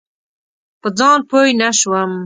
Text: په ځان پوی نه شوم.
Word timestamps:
په 0.81 0.87
ځان 0.97 1.19
پوی 1.29 1.49
نه 1.59 1.69
شوم. 1.79 2.11